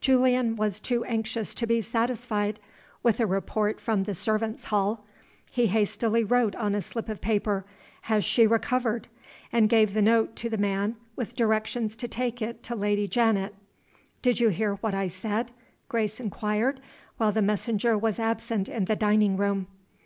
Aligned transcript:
Julian 0.00 0.56
was 0.56 0.80
too 0.80 1.04
anxious 1.04 1.52
to 1.56 1.66
be 1.66 1.82
satisfied 1.82 2.58
with 3.02 3.20
a 3.20 3.26
report 3.26 3.78
from 3.82 4.04
the 4.04 4.14
servants' 4.14 4.64
hall. 4.64 5.04
He 5.52 5.66
hastily 5.66 6.24
wrote 6.24 6.56
on 6.56 6.74
a 6.74 6.80
slip 6.80 7.10
of 7.10 7.20
paper: 7.20 7.66
"Has 8.00 8.24
she 8.24 8.46
recovered?" 8.46 9.08
and 9.52 9.68
gave 9.68 9.92
the 9.92 10.00
note 10.00 10.36
to 10.36 10.48
the 10.48 10.56
man, 10.56 10.96
with 11.16 11.36
directions 11.36 11.96
to 11.96 12.08
take 12.08 12.40
it 12.40 12.62
to 12.62 12.74
Lady 12.74 13.06
Janet. 13.06 13.54
"Did 14.22 14.40
you 14.40 14.48
hear 14.48 14.76
what 14.76 14.94
I 14.94 15.06
said?" 15.08 15.52
Grace 15.90 16.18
inquired, 16.18 16.80
while 17.18 17.32
the 17.32 17.42
messenger 17.42 17.98
was 17.98 18.18
absent 18.18 18.70
in 18.70 18.86
the 18.86 18.96
dining 18.96 19.36
room. 19.36 19.66